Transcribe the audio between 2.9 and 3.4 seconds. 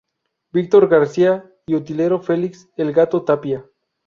Gato"